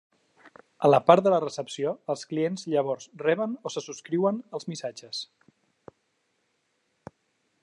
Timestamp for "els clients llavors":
2.15-3.07